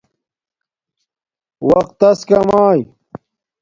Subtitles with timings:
[1.69, 2.81] وقت تس کماݵ